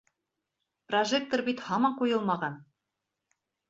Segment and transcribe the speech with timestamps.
[0.93, 2.61] Прожектор бит һаман ҡуйылмаған!..